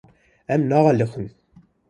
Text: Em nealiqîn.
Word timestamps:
Em 0.55 0.61
nealiqîn. 0.69 1.25